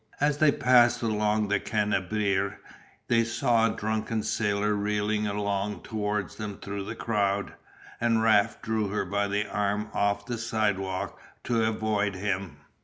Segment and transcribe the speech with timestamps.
[0.19, 2.59] As they passed along the Cannabier
[3.07, 7.53] they saw a drunken sailor reeling along towards them through the crowd,
[7.99, 12.57] and Raft drew her by the arm off the sidewalk to avoid him.